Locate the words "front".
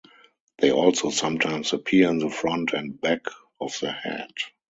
2.31-2.73